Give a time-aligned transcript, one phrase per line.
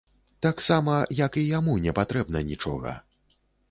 [0.45, 3.01] Таксама, як і яму непатрэбна нічога.